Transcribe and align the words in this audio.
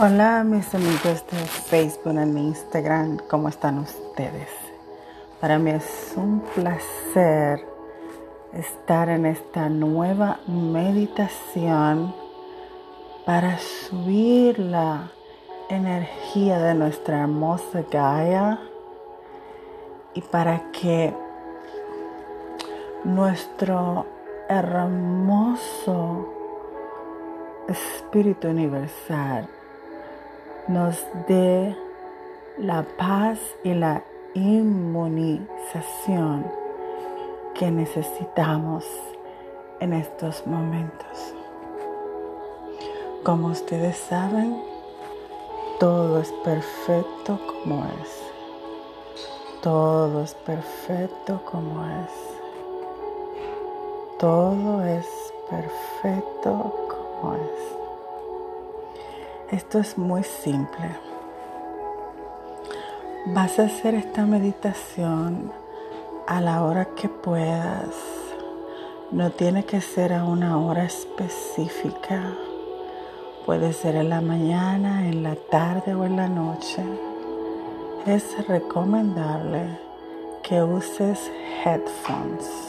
Hola 0.00 0.44
mis 0.44 0.72
amigos 0.76 1.24
de 1.28 1.38
Facebook 1.38 2.14
y 2.14 2.38
Instagram, 2.38 3.18
¿cómo 3.28 3.48
están 3.48 3.80
ustedes? 3.80 4.48
Para 5.40 5.58
mí 5.58 5.72
es 5.72 6.12
un 6.14 6.40
placer 6.54 7.66
estar 8.52 9.08
en 9.08 9.26
esta 9.26 9.68
nueva 9.68 10.38
meditación 10.46 12.14
para 13.26 13.58
subir 13.58 14.60
la 14.60 15.10
energía 15.68 16.60
de 16.60 16.74
nuestra 16.74 17.22
hermosa 17.22 17.82
Gaia 17.90 18.60
y 20.14 20.20
para 20.20 20.70
que 20.70 21.12
nuestro 23.02 24.06
hermoso 24.48 26.24
espíritu 27.66 28.46
universal 28.46 29.57
nos 30.68 30.96
dé 31.26 31.74
la 32.58 32.84
paz 32.98 33.38
y 33.64 33.72
la 33.72 34.04
inmunización 34.34 35.48
que 37.54 37.70
necesitamos 37.70 38.84
en 39.80 39.94
estos 39.94 40.46
momentos. 40.46 41.34
Como 43.24 43.48
ustedes 43.48 43.96
saben, 43.96 44.62
todo 45.80 46.20
es 46.20 46.30
perfecto 46.44 47.40
como 47.46 47.84
es. 48.02 48.22
Todo 49.62 50.22
es 50.22 50.34
perfecto 50.34 51.40
como 51.50 51.84
es. 51.84 52.12
Todo 54.18 54.84
es 54.84 55.06
perfecto 55.48 56.74
como 56.88 57.34
es. 57.34 57.77
Esto 59.50 59.78
es 59.78 59.96
muy 59.96 60.24
simple. 60.24 60.90
Vas 63.28 63.58
a 63.58 63.62
hacer 63.62 63.94
esta 63.94 64.26
meditación 64.26 65.50
a 66.26 66.42
la 66.42 66.62
hora 66.64 66.84
que 66.94 67.08
puedas. 67.08 67.94
No 69.10 69.30
tiene 69.30 69.64
que 69.64 69.80
ser 69.80 70.12
a 70.12 70.24
una 70.24 70.58
hora 70.58 70.84
específica. 70.84 72.34
Puede 73.46 73.72
ser 73.72 73.96
en 73.96 74.10
la 74.10 74.20
mañana, 74.20 75.08
en 75.08 75.22
la 75.22 75.34
tarde 75.34 75.94
o 75.94 76.04
en 76.04 76.16
la 76.16 76.28
noche. 76.28 76.84
Es 78.04 78.46
recomendable 78.48 79.78
que 80.42 80.62
uses 80.62 81.32
headphones. 81.64 82.67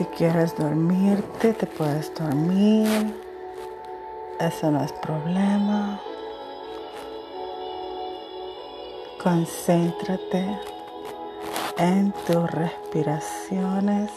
Si 0.00 0.06
quieres 0.06 0.56
dormirte, 0.56 1.52
te 1.52 1.66
puedes 1.66 2.14
dormir. 2.14 3.14
Eso 4.40 4.70
no 4.70 4.82
es 4.82 4.92
problema. 4.92 6.00
Concéntrate 9.22 10.58
en 11.76 12.14
tus 12.26 12.50
respiraciones. 12.50 14.10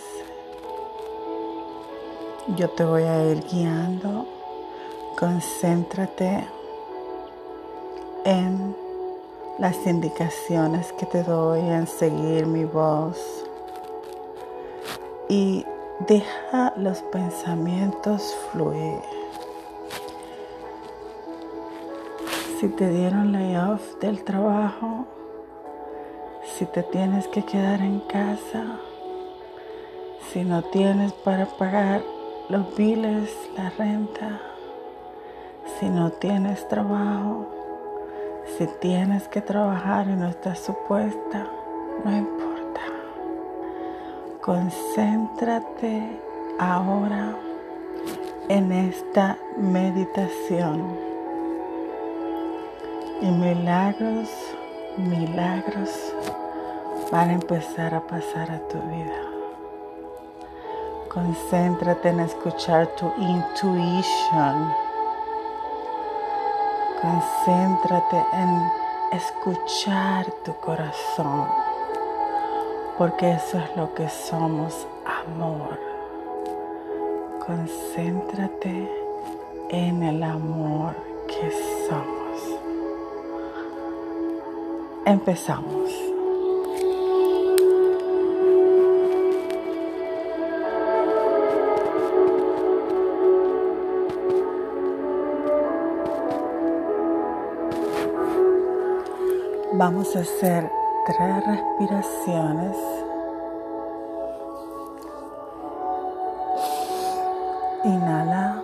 Yo 2.55 2.69
te 2.69 2.85
voy 2.85 3.03
a 3.03 3.25
ir 3.25 3.43
guiando. 3.51 4.25
Concéntrate 5.19 6.47
en 8.23 8.73
las 9.59 9.75
indicaciones 9.85 10.93
que 10.93 11.05
te 11.07 11.23
doy, 11.23 11.59
en 11.59 11.87
seguir 11.87 12.45
mi 12.45 12.63
voz. 12.63 13.19
Y 15.27 15.65
Deja 16.07 16.73
los 16.75 17.01
pensamientos 17.03 18.35
fluir. 18.51 18.99
Si 22.59 22.67
te 22.67 22.89
dieron 22.89 23.31
layoff 23.31 23.99
del 24.01 24.23
trabajo, 24.25 25.05
si 26.57 26.65
te 26.65 26.83
tienes 26.83 27.27
que 27.29 27.45
quedar 27.45 27.79
en 27.79 28.01
casa, 28.01 28.79
si 30.31 30.43
no 30.43 30.61
tienes 30.63 31.13
para 31.13 31.45
pagar 31.45 32.01
los 32.49 32.75
biles, 32.75 33.29
la 33.55 33.69
renta, 33.69 34.41
si 35.79 35.87
no 35.87 36.11
tienes 36.11 36.67
trabajo, 36.67 37.47
si 38.57 38.67
tienes 38.81 39.29
que 39.29 39.41
trabajar 39.41 40.07
y 40.09 40.17
no 40.17 40.27
estás 40.27 40.59
supuesta, 40.59 41.47
no 42.03 42.17
importa. 42.17 42.52
Concéntrate 44.43 46.19
ahora 46.59 47.33
en 48.49 48.73
esta 48.73 49.37
meditación 49.55 50.99
y 53.21 53.27
milagros, 53.27 54.27
milagros 54.97 56.13
van 57.09 57.29
a 57.29 57.33
empezar 57.35 57.95
a 57.95 58.01
pasar 58.01 58.51
a 58.51 58.59
tu 58.67 58.79
vida. 58.79 59.21
Concéntrate 61.07 62.09
en 62.09 62.19
escuchar 62.19 62.87
tu 62.97 63.13
intuition. 63.17 64.73
Concéntrate 67.01 68.25
en 68.33 68.71
escuchar 69.13 70.25
tu 70.43 70.53
corazón 70.57 71.62
porque 72.97 73.31
eso 73.31 73.57
es 73.57 73.75
lo 73.75 73.93
que 73.93 74.07
somos, 74.07 74.87
amor. 75.25 75.79
Concéntrate 77.45 78.89
en 79.69 80.03
el 80.03 80.23
amor 80.23 80.95
que 81.27 81.51
somos. 81.87 82.59
Empezamos. 85.05 85.91
Vamos 99.75 100.15
a 100.15 100.19
hacer 100.19 100.69
tres 101.05 101.45
respiraciones. 101.45 102.77
Inhala. 107.83 108.61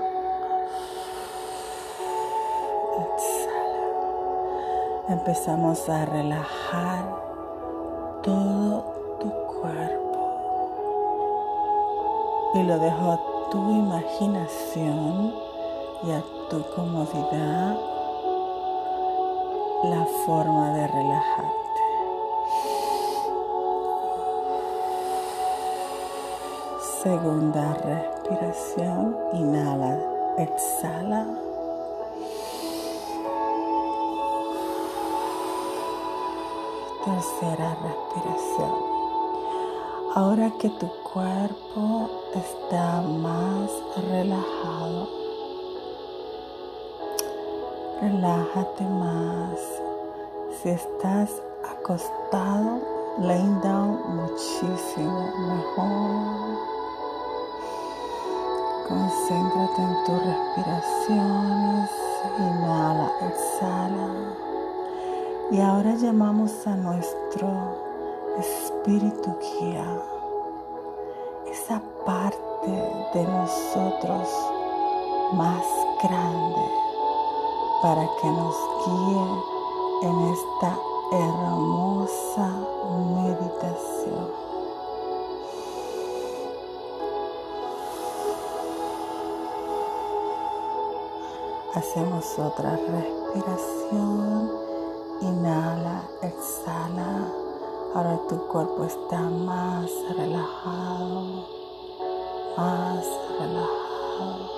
Exhala. 2.98 3.90
Empezamos 5.10 5.90
a 5.90 6.06
relajar 6.06 7.04
todo 8.24 8.86
tu 9.20 9.30
cuerpo. 9.30 10.20
Y 12.54 12.64
lo 12.64 12.80
dejo 12.80 13.12
a 13.12 13.20
tu 13.52 13.70
imaginación 13.72 15.34
y 16.04 16.12
a 16.12 16.24
tu 16.50 16.64
comodidad 16.74 17.78
la 19.84 20.06
forma 20.26 20.74
de 20.74 20.88
relajar. 20.88 21.59
Segunda 27.04 27.76
respiración, 27.76 29.16
inhala, 29.32 29.98
exhala. 30.38 31.26
Tercera 37.06 37.78
respiración. 37.82 38.74
Ahora 40.14 40.52
que 40.60 40.68
tu 40.72 40.90
cuerpo 41.14 42.10
está 42.36 43.02
más 43.02 43.72
relajado, 44.10 45.08
relájate 48.02 48.84
más. 48.84 49.58
Si 50.62 50.68
estás 50.68 51.32
acostado, 51.64 52.82
laying 53.20 53.62
down 53.62 54.02
muchísimo 54.18 55.32
mejor. 55.48 56.79
Concéntrate 58.90 59.82
en 59.84 60.04
tus 60.04 60.26
respiraciones. 60.26 61.90
Inhala, 62.40 63.12
exhala. 63.22 64.10
Y 65.52 65.62
ahora 65.62 65.94
llamamos 65.94 66.66
a 66.66 66.76
nuestro 66.76 67.48
espíritu 68.40 69.36
guía. 69.40 70.02
Esa 71.52 71.80
parte 72.04 72.72
de 73.14 73.24
nosotros 73.26 74.28
más 75.34 75.66
grande 76.02 76.66
para 77.84 78.08
que 78.20 78.28
nos 78.28 78.56
guíe 78.86 80.10
en 80.10 80.34
esta 80.34 80.78
hermosa 81.12 81.89
Hacemos 91.90 92.38
otra 92.38 92.76
respiración. 92.76 94.52
Inhala, 95.22 96.04
exhala. 96.22 97.34
Ahora 97.96 98.20
tu 98.30 98.38
cuerpo 98.48 98.84
está 98.84 99.22
más 99.22 99.90
relajado, 100.16 101.48
más 102.56 103.04
relajado. 103.40 104.50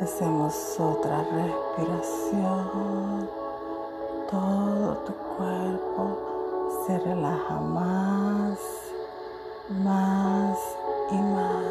Hacemos 0.00 0.78
otra 0.78 1.24
respiración. 1.24 2.70
Todo 4.30 4.96
tu 4.98 5.12
cuerpo 5.36 6.18
se 6.86 6.98
relaja 7.00 7.58
más, 7.58 8.58
más 9.68 10.58
y 11.10 11.16
más. 11.16 11.64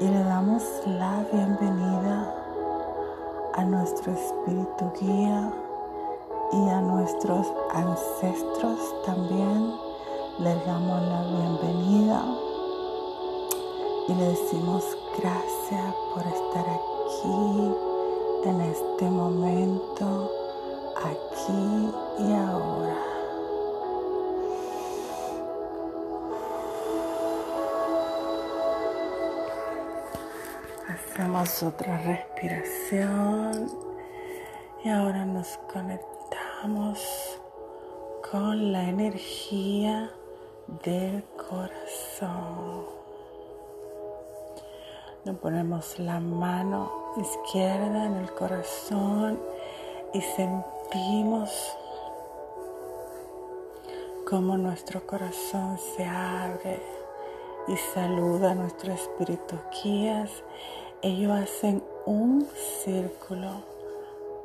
Y 0.00 0.08
le 0.08 0.24
damos 0.24 0.64
la 0.86 1.24
bienvenida 1.32 2.34
a 3.54 3.64
nuestro 3.64 4.12
espíritu 4.12 4.90
guía 5.00 5.52
y 6.52 6.68
a 6.68 6.80
nuestros 6.80 7.46
ancestros 7.72 8.78
también. 9.06 9.74
Les 10.40 10.66
damos 10.66 11.02
la 11.02 11.22
bienvenida 11.22 12.24
y 14.08 14.14
le 14.14 14.24
decimos 14.24 14.84
gracias 15.18 15.94
por 16.14 16.26
estar 16.26 16.66
aquí 16.68 17.74
en 18.44 18.60
este 18.62 19.10
momento, 19.10 20.30
aquí 20.96 21.92
y 22.18 22.32
ahora. 22.32 23.09
Hacemos 31.20 31.62
otra 31.62 31.98
respiración 31.98 33.70
y 34.82 34.88
ahora 34.88 35.26
nos 35.26 35.58
conectamos 35.70 37.38
con 38.30 38.72
la 38.72 38.88
energía 38.88 40.10
del 40.82 41.22
corazón. 41.36 42.86
Nos 45.26 45.36
ponemos 45.36 45.98
la 45.98 46.20
mano 46.20 46.90
izquierda 47.18 48.06
en 48.06 48.16
el 48.16 48.32
corazón 48.32 49.38
y 50.14 50.22
sentimos 50.22 51.76
como 54.26 54.56
nuestro 54.56 55.06
corazón 55.06 55.76
se 55.76 56.06
abre 56.06 56.80
y 57.68 57.76
saluda 57.76 58.52
a 58.52 58.54
nuestro 58.54 58.94
espíritu 58.94 59.58
guías. 59.84 60.30
Ellos 61.02 61.32
hacen 61.32 61.82
un 62.04 62.46
círculo 62.84 63.64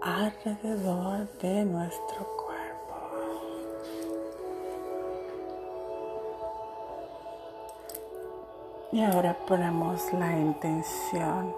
alrededor 0.01 1.27
de 1.39 1.65
nuestro 1.65 2.25
cuerpo. 2.37 2.95
Y 8.93 9.03
ahora 9.03 9.37
ponemos 9.45 10.13
la 10.13 10.31
intención 10.31 11.53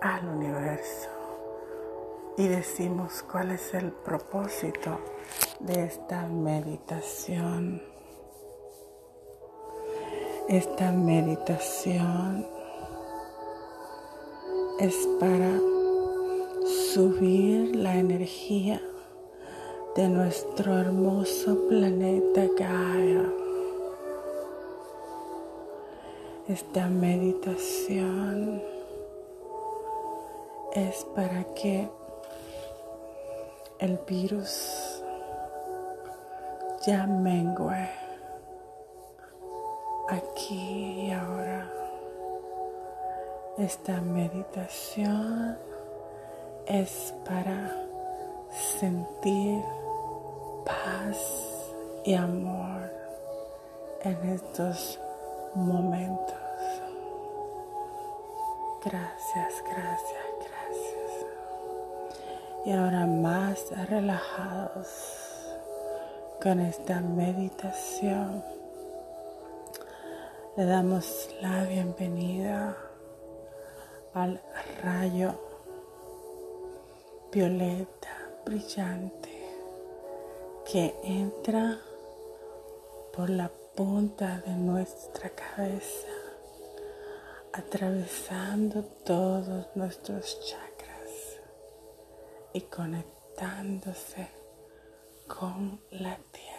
al 0.00 0.26
universo 0.26 1.08
y 2.36 2.48
decimos 2.48 3.22
cuál 3.30 3.52
es 3.52 3.74
el 3.74 3.92
propósito 3.92 4.98
de 5.60 5.84
esta 5.84 6.26
meditación. 6.26 7.80
Esta 10.48 10.90
meditación 10.90 12.59
es 14.80 15.06
para 15.20 15.60
subir 16.94 17.76
la 17.76 17.96
energía 17.96 18.80
de 19.94 20.08
nuestro 20.08 20.78
hermoso 20.78 21.68
planeta 21.68 22.46
Gaia 22.56 23.30
Esta 26.48 26.86
meditación 26.88 28.62
es 30.72 31.04
para 31.14 31.44
que 31.54 31.86
el 33.80 33.98
virus 34.08 35.02
ya 36.86 37.06
mengue 37.06 37.90
aquí 40.08 41.06
y 41.06 41.10
ahora. 41.10 41.79
Esta 43.58 44.00
meditación 44.00 45.58
es 46.66 47.12
para 47.26 47.76
sentir 48.78 49.60
paz 50.64 51.18
y 52.04 52.14
amor 52.14 52.90
en 54.02 54.16
estos 54.30 54.98
momentos. 55.54 56.36
Gracias, 58.84 59.62
gracias, 59.64 60.26
gracias. 60.38 61.26
Y 62.64 62.72
ahora 62.72 63.04
más 63.04 63.70
relajados 63.88 64.86
con 66.40 66.60
esta 66.60 67.00
meditación, 67.00 68.42
le 70.56 70.64
damos 70.64 71.28
la 71.42 71.64
bienvenida 71.64 72.89
al 74.14 74.40
rayo 74.82 75.34
violeta 77.32 78.30
brillante 78.44 79.30
que 80.70 80.94
entra 81.04 81.78
por 83.12 83.30
la 83.30 83.50
punta 83.76 84.42
de 84.46 84.52
nuestra 84.52 85.30
cabeza 85.30 86.08
atravesando 87.52 88.82
todos 89.04 89.66
nuestros 89.74 90.40
chakras 90.40 91.40
y 92.52 92.60
conectándose 92.62 94.28
con 95.26 95.80
la 95.90 96.16
tierra. 96.32 96.49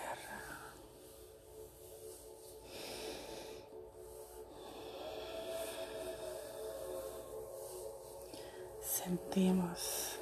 Sentimos 9.11 10.15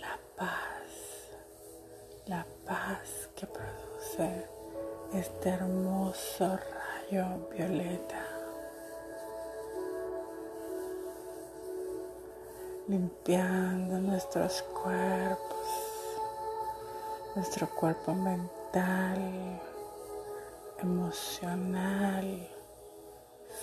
la 0.00 0.16
paz, 0.36 1.28
la 2.26 2.46
paz 2.64 3.28
que 3.34 3.48
produce 3.48 4.48
este 5.12 5.48
hermoso 5.48 6.56
rayo 6.56 7.48
violeta. 7.50 8.24
Limpiando 12.86 13.98
nuestros 13.98 14.62
cuerpos, 14.62 15.66
nuestro 17.34 17.68
cuerpo 17.70 18.14
mental, 18.14 19.60
emocional, 20.78 22.48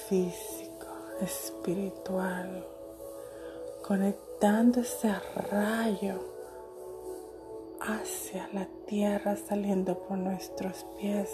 físico, 0.10 0.88
espiritual, 1.22 2.68
conectando 3.84 4.80
ese 4.80 5.14
rayo 5.52 6.20
hacia 7.82 8.48
la 8.54 8.66
tierra 8.88 9.36
saliendo 9.36 10.00
por 10.00 10.18
nuestros 10.18 10.86
pies, 10.98 11.30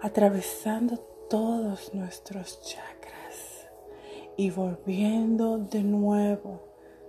atravesando 0.00 0.98
todos 1.28 1.92
nuestros 1.94 2.62
chakras 2.62 3.66
y 4.36 4.50
volviendo 4.50 5.58
de 5.58 5.82
nuevo 5.82 6.60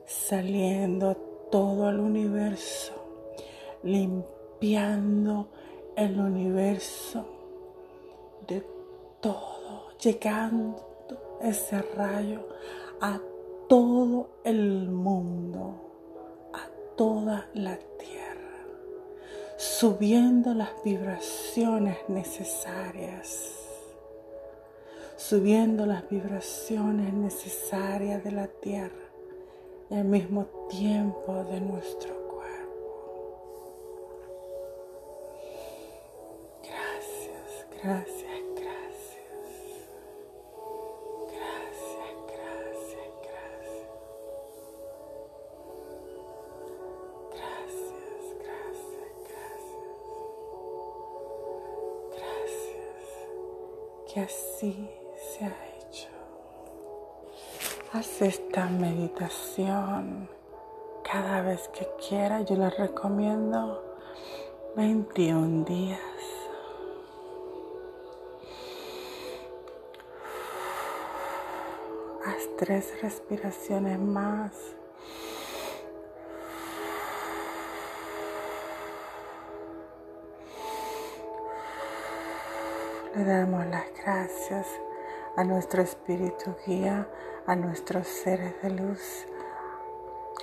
saliendo 0.06 1.16
todo 1.52 1.90
el 1.90 2.00
universo, 2.00 2.94
limpiando 3.84 5.50
el 5.96 6.20
universo 6.20 7.24
de 8.48 8.66
todo, 9.22 9.92
llegando 10.00 11.38
ese 11.42 11.82
rayo 11.96 12.48
a 13.00 13.20
todo 13.70 14.42
el 14.44 14.90
mundo, 14.90 16.52
a 16.54 16.68
toda 16.98 17.48
la 17.54 17.78
tierra, 17.78 18.66
subiendo 19.58 20.54
las 20.54 20.72
vibraciones 20.84 21.98
necesarias 22.10 23.60
subiendo 25.20 25.86
las 25.86 26.10
vibraciones 26.10 27.14
necesarias 27.14 28.24
de 28.24 28.32
la 28.32 28.48
tierra 28.48 29.12
y 29.90 29.96
al 29.96 30.06
mismo 30.06 30.46
tiempo 30.70 31.44
de 31.44 31.60
nuestro 31.60 32.16
cuerpo. 32.30 34.22
Gracias, 36.64 37.68
gracias, 37.84 38.29
que 54.12 54.22
así 54.22 54.90
se 55.16 55.46
ha 55.46 55.68
hecho. 55.78 56.08
Haz 57.94 58.22
esta 58.22 58.66
meditación 58.66 60.30
cada 61.04 61.42
vez 61.42 61.68
que 61.70 61.88
quiera. 62.08 62.42
Yo 62.42 62.56
les 62.56 62.76
recomiendo 62.78 63.84
21 64.76 65.66
días. 65.66 66.00
Haz 72.26 72.48
tres 72.58 73.02
respiraciones 73.02 74.00
más. 74.00 74.54
Le 83.20 83.26
damos 83.26 83.66
las 83.66 83.84
gracias 84.02 84.66
a 85.36 85.44
nuestro 85.44 85.82
espíritu 85.82 86.56
guía, 86.66 87.06
a 87.48 87.54
nuestros 87.54 88.08
seres 88.08 88.54
de 88.62 88.70
luz, 88.70 89.26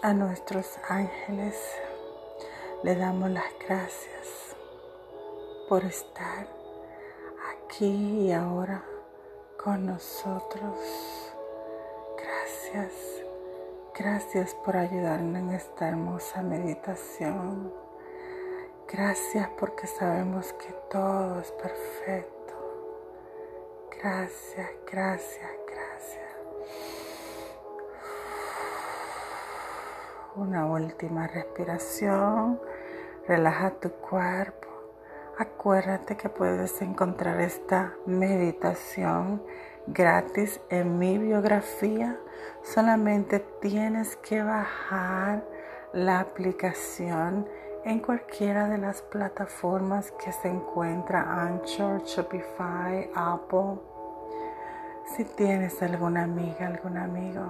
a 0.03 0.13
nuestros 0.13 0.79
ángeles. 0.87 1.57
Le 2.83 2.95
damos 2.95 3.31
las 3.31 3.51
gracias 3.67 4.55
por 5.71 5.87
estar 5.87 6.47
aquí 7.51 8.27
y 8.27 8.33
ahora 8.33 8.85
con 9.57 9.87
nosotros. 9.87 10.79
Gracias, 12.19 12.93
gracias 13.99 14.55
por 14.55 14.77
ayudarnos 14.77 15.41
en 15.41 15.51
esta 15.53 15.89
hermosa 15.89 16.43
meditación. 16.43 17.73
Gracias 18.87 19.49
porque 19.59 19.87
sabemos 19.87 20.53
que 20.53 20.75
todo 20.91 21.41
es 21.41 21.51
perfecto. 21.53 22.36
Gracias, 24.03 24.71
gracias, 24.91 25.51
gracias. 25.67 26.27
Una 30.35 30.67
última 30.67 31.27
respiración. 31.27 32.61
Relaja 33.27 33.71
tu 33.81 33.91
cuerpo. 33.91 34.69
Acuérdate 35.39 36.17
que 36.17 36.29
puedes 36.29 36.81
encontrar 36.83 37.41
esta 37.41 37.95
meditación 38.05 39.43
gratis 39.87 40.61
en 40.69 40.99
mi 40.99 41.17
biografía. 41.19 42.19
Solamente 42.63 43.41
tienes 43.61 44.17
que 44.17 44.43
bajar 44.43 45.43
la 45.93 46.21
aplicación 46.21 47.49
en 47.87 48.01
cualquiera 48.01 48.69
de 48.69 48.79
las 48.79 49.01
plataformas 49.01 50.11
que 50.11 50.33
se 50.33 50.49
encuentra 50.49 51.45
Anchor, 51.45 52.03
Shopify, 52.03 53.09
Apple. 53.15 53.79
Si 55.15 55.25
tienes 55.25 55.81
alguna 55.81 56.25
amiga, 56.25 56.67
algún 56.67 56.97
amigo 56.97 57.45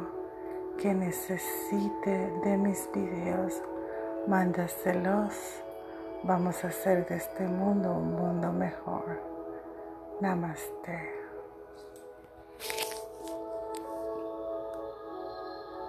que 0.79 0.93
necesite 0.93 2.31
de 2.45 2.59
mis 2.59 2.87
videos, 2.93 3.63
mándaselos. 4.29 5.33
Vamos 6.23 6.63
a 6.65 6.69
hacer 6.69 7.07
de 7.07 7.17
este 7.17 7.45
mundo 7.45 7.93
un 7.93 8.13
mundo 8.13 8.53
mejor. 8.53 9.19
Namaste. 10.21 11.26